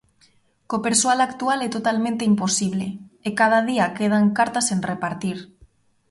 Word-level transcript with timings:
Co 0.69 0.77
persoal 0.85 1.19
actual 1.21 1.59
é 1.67 1.69
totalmente 1.77 2.23
imposible 2.31 2.87
e 3.27 3.29
cada 3.39 3.59
día 3.69 3.93
quedan 3.97 4.25
cartas 4.37 4.67
sen 4.69 4.79
repartir. 4.91 5.37